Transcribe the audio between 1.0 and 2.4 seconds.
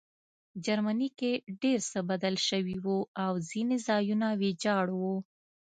کې ډېر څه بدل